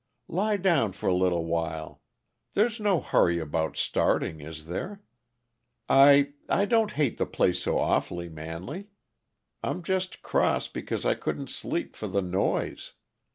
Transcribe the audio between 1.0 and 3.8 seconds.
a little while. There's no hurry about